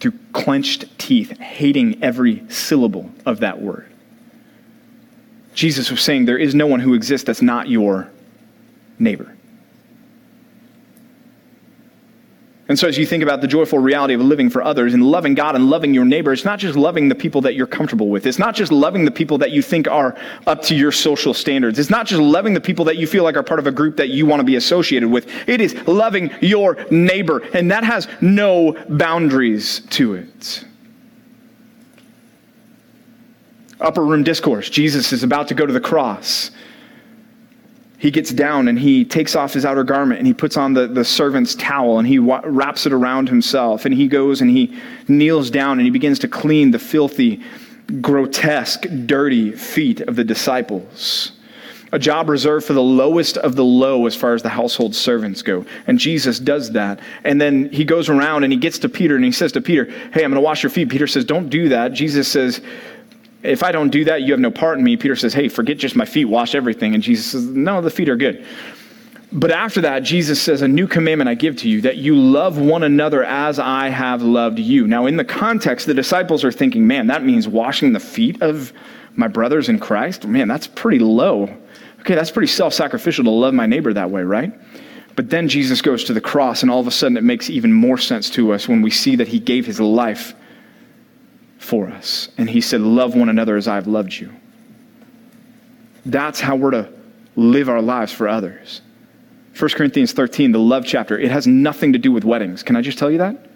[0.00, 3.90] through clenched teeth, hating every syllable of that word.
[5.54, 8.10] Jesus was saying, There is no one who exists that's not your
[8.98, 9.35] neighbor.
[12.68, 15.34] And so, as you think about the joyful reality of living for others and loving
[15.34, 18.26] God and loving your neighbor, it's not just loving the people that you're comfortable with.
[18.26, 20.16] It's not just loving the people that you think are
[20.48, 21.78] up to your social standards.
[21.78, 23.96] It's not just loving the people that you feel like are part of a group
[23.98, 25.28] that you want to be associated with.
[25.48, 30.64] It is loving your neighbor, and that has no boundaries to it.
[33.78, 36.50] Upper room discourse Jesus is about to go to the cross
[37.98, 40.86] he gets down and he takes off his outer garment and he puts on the,
[40.86, 44.78] the servant's towel and he wraps it around himself and he goes and he
[45.08, 47.42] kneels down and he begins to clean the filthy,
[48.00, 51.32] grotesque, dirty feet of the disciples.
[51.92, 55.40] A job reserved for the lowest of the low as far as the household servants
[55.40, 55.64] go.
[55.86, 57.00] And Jesus does that.
[57.24, 59.84] And then he goes around and he gets to Peter and he says to Peter,
[59.84, 60.88] Hey, I'm going to wash your feet.
[60.88, 61.92] Peter says, Don't do that.
[61.92, 62.60] Jesus says,
[63.46, 64.96] if I don't do that, you have no part in me.
[64.96, 66.94] Peter says, Hey, forget just my feet, wash everything.
[66.94, 68.44] And Jesus says, No, the feet are good.
[69.32, 72.58] But after that, Jesus says, A new commandment I give to you, that you love
[72.58, 74.86] one another as I have loved you.
[74.86, 78.72] Now, in the context, the disciples are thinking, Man, that means washing the feet of
[79.16, 80.26] my brothers in Christ?
[80.26, 81.54] Man, that's pretty low.
[82.00, 84.52] Okay, that's pretty self sacrificial to love my neighbor that way, right?
[85.16, 87.72] But then Jesus goes to the cross, and all of a sudden it makes even
[87.72, 90.34] more sense to us when we see that he gave his life
[91.66, 92.28] for us.
[92.38, 94.32] And he said, Love one another as I've loved you.
[96.04, 96.92] That's how we're to
[97.34, 98.80] live our lives for others.
[99.58, 102.62] 1 Corinthians 13, the love chapter, it has nothing to do with weddings.
[102.62, 103.50] Can I just tell you that?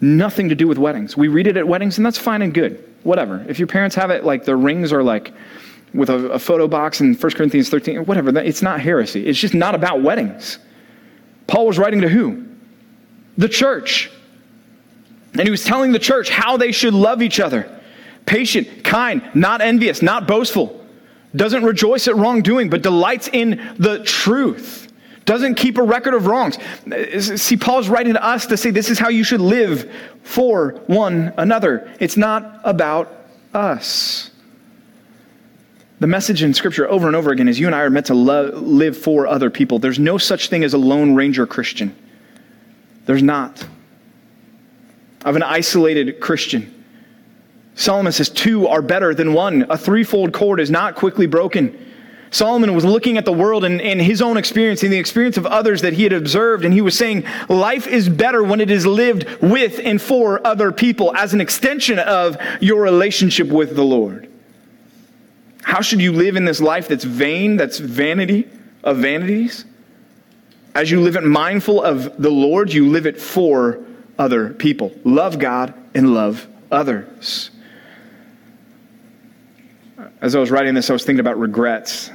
[0.00, 1.16] Nothing to do with weddings.
[1.16, 2.84] We read it at weddings, and that's fine and good.
[3.04, 3.44] Whatever.
[3.48, 5.32] If your parents have it, like the rings are like
[5.94, 9.26] with a, a photo box in 1 Corinthians 13, whatever, it's not heresy.
[9.26, 10.58] It's just not about weddings.
[11.46, 12.46] Paul was writing to who?
[13.38, 14.10] The church.
[15.32, 17.74] And he was telling the church how they should love each other
[18.28, 20.84] patient, kind, not envious, not boastful,
[21.34, 24.92] doesn't rejoice at wrongdoing, but delights in the truth,
[25.24, 26.58] doesn't keep a record of wrongs.
[27.40, 29.90] See, Paul's writing to us to say this is how you should live
[30.22, 31.90] for one another.
[32.00, 33.12] It's not about
[33.54, 34.30] us.
[36.00, 38.14] The message in Scripture over and over again is you and I are meant to
[38.14, 39.78] love, live for other people.
[39.78, 41.96] There's no such thing as a Lone Ranger Christian.
[43.06, 43.66] There's not
[45.24, 46.74] of an isolated Christian.
[47.74, 49.66] Solomon says two are better than one.
[49.70, 51.86] A threefold cord is not quickly broken.
[52.30, 55.46] Solomon was looking at the world and, and his own experience and the experience of
[55.46, 58.86] others that he had observed, and he was saying, Life is better when it is
[58.86, 64.28] lived with and for other people as an extension of your relationship with the Lord.
[65.62, 68.48] How should you live in this life that's vain, that's vanity
[68.82, 69.64] of vanities?
[70.74, 73.84] As you live it mindful of the Lord, you live it for
[74.18, 74.92] other people.
[75.04, 77.50] Love God and love others.
[80.20, 82.08] As I was writing this, I was thinking about regrets.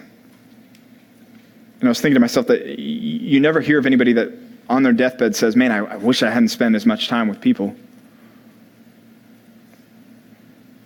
[1.80, 4.32] And I was thinking to myself that you never hear of anybody that
[4.70, 7.76] on their deathbed says, Man, I, wish I hadn't spent as much time with people.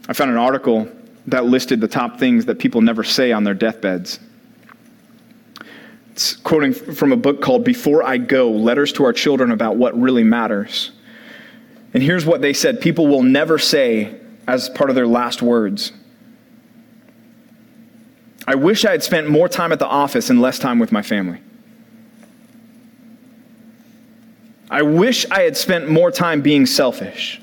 [0.08, 0.90] I found an article
[1.28, 4.20] that listed the top things that people never say on their deathbeds.
[6.12, 10.00] It's quoting from a book called Before I Go Letters to Our Children About What
[10.00, 10.92] Really Matters.
[11.94, 14.16] And here's what they said people will never say
[14.48, 15.92] as part of their last words
[18.48, 21.02] I wish I had spent more time at the office and less time with my
[21.02, 21.42] family.
[24.70, 27.42] I wish I had spent more time being selfish.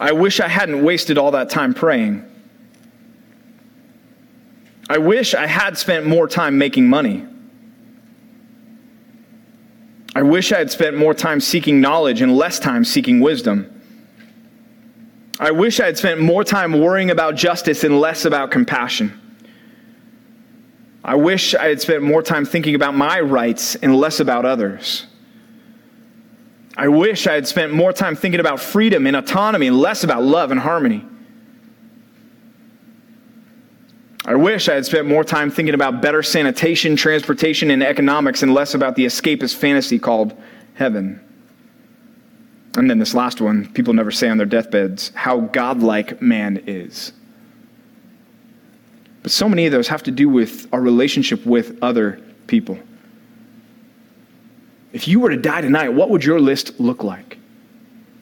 [0.00, 2.28] I wish I hadn't wasted all that time praying.
[4.90, 7.24] I wish I had spent more time making money.
[10.14, 13.68] I wish I had spent more time seeking knowledge and less time seeking wisdom.
[15.40, 19.18] I wish I had spent more time worrying about justice and less about compassion.
[21.02, 25.06] I wish I had spent more time thinking about my rights and less about others.
[26.76, 30.22] I wish I had spent more time thinking about freedom and autonomy and less about
[30.22, 31.04] love and harmony.
[34.24, 38.54] I wish I had spent more time thinking about better sanitation, transportation, and economics and
[38.54, 40.40] less about the escapist fantasy called
[40.74, 41.20] heaven.
[42.76, 47.12] And then this last one people never say on their deathbeds how godlike man is.
[49.22, 52.78] But so many of those have to do with our relationship with other people.
[54.92, 57.38] If you were to die tonight, what would your list look like?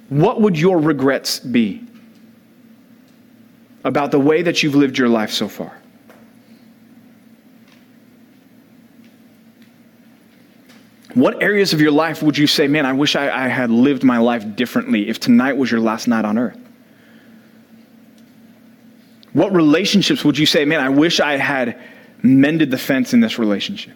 [0.09, 1.85] What would your regrets be
[3.85, 5.80] about the way that you've lived your life so far?
[11.15, 14.05] What areas of your life would you say, man, I wish I, I, had lived
[14.05, 16.59] my life differently if tonight was your last night on earth?
[19.33, 21.81] What relationships would you say, man, I wish I had
[22.23, 23.95] mended the fence in this relationship?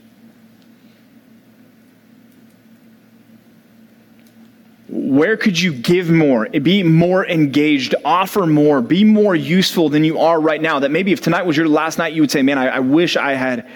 [4.88, 10.18] Where could you give more, be more engaged, offer more, be more useful than you
[10.18, 10.80] are right now?
[10.80, 13.16] That maybe if tonight was your last night, you would say, man, I, I wish
[13.16, 13.68] I had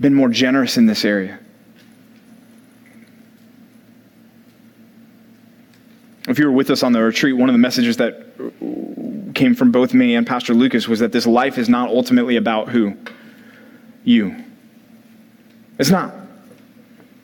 [0.00, 1.38] been more generous in this area.
[6.28, 8.26] If you were with us on the retreat, one of the messages that
[9.34, 12.68] came from both me and Pastor Lucas was that this life is not ultimately about
[12.68, 12.96] who?
[14.04, 14.36] You.
[15.78, 16.14] It's not.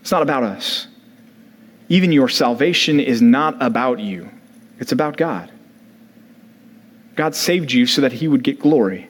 [0.01, 0.89] It's not about us.
[1.89, 4.29] Even your salvation is not about you,
[4.79, 5.51] it's about God.
[7.15, 9.09] God saved you so that he would get glory,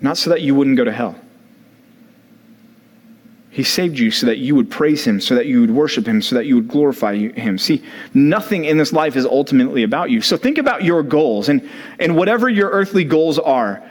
[0.00, 1.16] not so that you wouldn't go to hell.
[3.58, 6.22] He saved you so that you would praise him, so that you would worship him,
[6.22, 7.58] so that you would glorify him.
[7.58, 7.82] See,
[8.14, 10.20] nothing in this life is ultimately about you.
[10.20, 13.82] So think about your goals and, and whatever your earthly goals are.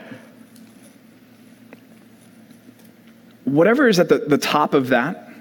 [3.44, 5.34] Whatever is at the, the top of that,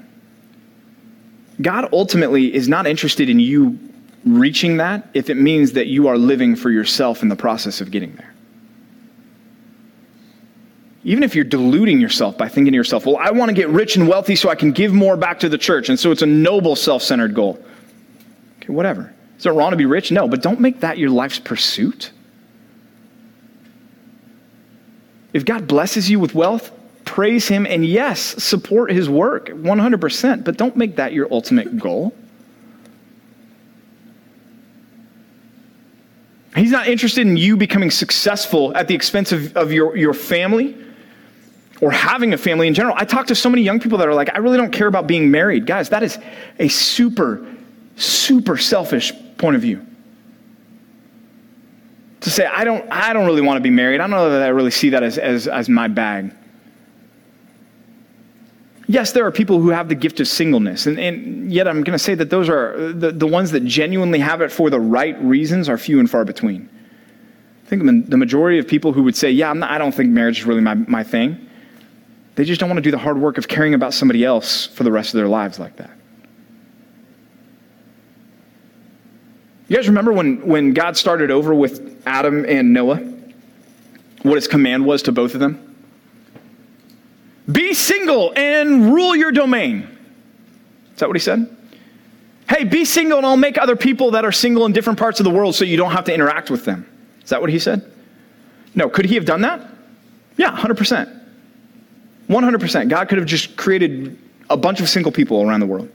[1.62, 3.80] God ultimately is not interested in you
[4.26, 7.92] reaching that if it means that you are living for yourself in the process of
[7.92, 8.34] getting there.
[11.04, 13.96] Even if you're deluding yourself by thinking to yourself, well, I want to get rich
[13.96, 15.90] and wealthy so I can give more back to the church.
[15.90, 17.64] And so it's a noble, self centered goal.
[18.58, 19.14] Okay, whatever.
[19.38, 20.12] Is it wrong to be rich?
[20.12, 22.12] No, but don't make that your life's pursuit.
[25.34, 26.72] If God blesses you with wealth,
[27.06, 32.16] praise Him, and yes, support His work 100%, but don't make that your ultimate goal.
[36.56, 40.76] He's not interested in you becoming successful at the expense of, of your, your family
[41.82, 42.96] or having a family in general.
[42.98, 45.08] I talk to so many young people that are like, I really don't care about
[45.08, 45.66] being married.
[45.66, 46.18] Guys, that is
[46.60, 47.46] a super,
[47.96, 49.86] super selfish point of view.
[52.22, 54.02] To say, I don't, I don't really want to be married.
[54.02, 56.34] I don't know that I really see that as, as, as my bag.
[58.90, 61.98] Yes, there are people who have the gift of singleness, and, and yet I'm going
[61.98, 65.22] to say that those are the, the ones that genuinely have it for the right
[65.22, 66.70] reasons are few and far between.
[67.66, 70.40] I think the majority of people who would say, Yeah, not, I don't think marriage
[70.40, 71.47] is really my, my thing,
[72.38, 74.84] they just don't want to do the hard work of caring about somebody else for
[74.84, 75.90] the rest of their lives like that.
[79.68, 82.98] You guys remember when, when God started over with Adam and Noah?
[84.22, 85.76] What his command was to both of them?
[87.52, 89.98] Be single and rule your domain.
[90.94, 91.58] Is that what he said?
[92.48, 95.24] Hey, be single and I'll make other people that are single in different parts of
[95.24, 96.88] the world so you don't have to interact with them.
[97.24, 97.92] Is that what he said?
[98.76, 98.90] No.
[98.90, 99.68] Could he have done that?
[100.38, 101.17] Yeah, 100%.
[102.30, 102.90] 100%.
[102.90, 104.18] God could have just created
[104.50, 105.90] a bunch of single people around the world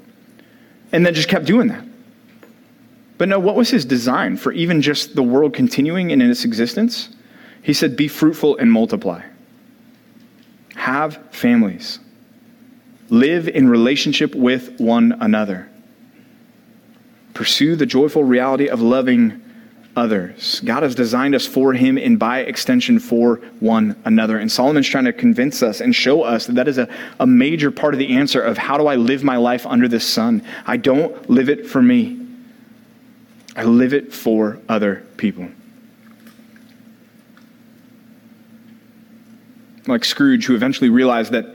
[0.92, 1.84] and then just kept doing that.
[3.18, 7.10] But no, what was his design for even just the world continuing in its existence?
[7.62, 9.22] He said, Be fruitful and multiply.
[10.74, 12.00] Have families.
[13.10, 15.68] Live in relationship with one another.
[17.34, 19.41] Pursue the joyful reality of loving
[19.96, 20.60] others.
[20.64, 24.38] God has designed us for Him and by extension for one another.
[24.38, 26.88] And Solomon's trying to convince us and show us that that is a,
[27.20, 30.06] a major part of the answer of how do I live my life under this
[30.06, 30.42] sun.
[30.66, 32.26] I don't live it for me,
[33.54, 35.48] I live it for other people.
[39.86, 41.54] Like Scrooge, who eventually realized that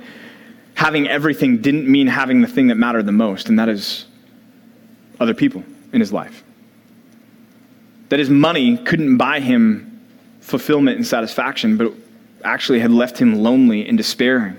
[0.75, 4.05] having everything didn't mean having the thing that mattered the most, and that is
[5.19, 5.63] other people
[5.93, 6.43] in his life.
[8.09, 9.83] That his money couldn't buy him
[10.39, 11.93] fulfillment and satisfaction, but
[12.43, 14.55] actually had left him lonely and despairing.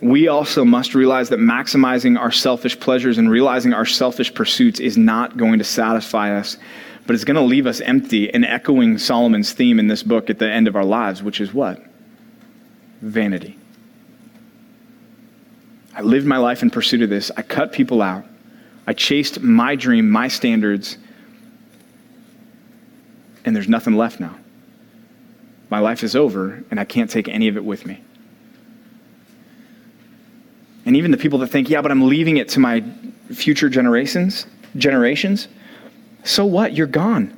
[0.00, 4.96] We also must realize that maximizing our selfish pleasures and realizing our selfish pursuits is
[4.96, 6.56] not going to satisfy us,
[7.06, 10.38] but it's going to leave us empty and echoing Solomon's theme in this book at
[10.38, 11.84] the end of our lives, which is what?
[13.02, 13.58] Vanity.
[15.94, 17.30] I lived my life in pursuit of this.
[17.36, 18.24] I cut people out.
[18.86, 20.96] I chased my dream, my standards,
[23.44, 24.36] and there's nothing left now.
[25.70, 28.02] My life is over, and I can't take any of it with me.
[30.84, 32.82] And even the people that think, yeah, but I'm leaving it to my
[33.32, 35.48] future generations, generations,
[36.24, 36.74] so what?
[36.74, 37.36] You're gone.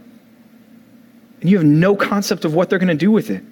[1.41, 3.43] And you have no concept of what they're going to do with it.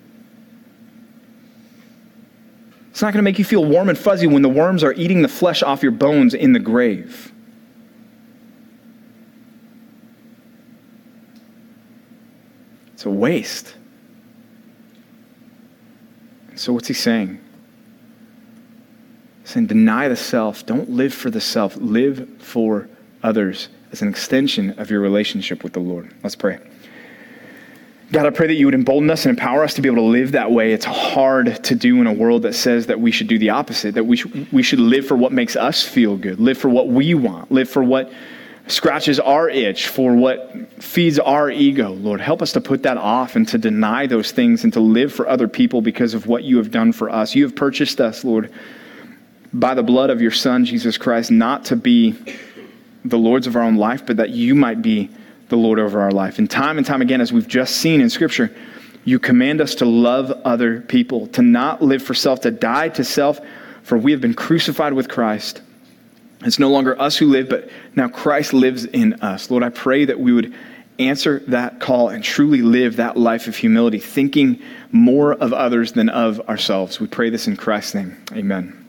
[2.91, 5.23] It's not going to make you feel warm and fuzzy when the worms are eating
[5.23, 7.30] the flesh off your bones in the grave.
[13.01, 13.77] It's a waste.
[16.55, 17.41] So, what's he saying?
[19.41, 20.67] He's saying, deny the self.
[20.67, 21.79] Don't live for the self.
[21.79, 22.91] Live for
[23.23, 26.15] others as an extension of your relationship with the Lord.
[26.23, 26.59] Let's pray.
[28.13, 30.11] God, I pray that you would embolden us and empower us to be able to
[30.11, 30.75] live that way.
[30.75, 33.95] It's hard to do in a world that says that we should do the opposite,
[33.95, 36.89] that we, sh- we should live for what makes us feel good, live for what
[36.89, 38.13] we want, live for what
[38.67, 41.91] scratches our itch, for what feeds our ego.
[41.91, 45.13] Lord, help us to put that off and to deny those things and to live
[45.13, 47.35] for other people because of what you have done for us.
[47.35, 48.53] You have purchased us, Lord,
[49.53, 52.15] by the blood of your Son, Jesus Christ, not to be
[53.05, 55.11] the lords of our own life, but that you might be
[55.49, 56.39] the Lord over our life.
[56.39, 58.55] And time and time again, as we've just seen in Scripture,
[59.05, 63.03] you command us to love other people, to not live for self, to die to
[63.03, 63.41] self,
[63.83, 65.63] for we have been crucified with Christ.
[66.43, 69.51] It's no longer us who live, but now Christ lives in us.
[69.51, 70.55] Lord, I pray that we would
[70.99, 74.61] answer that call and truly live that life of humility, thinking
[74.93, 77.01] more of others than of ourselves.
[77.01, 78.23] We pray this in Christ's name.
[78.33, 78.80] Amen.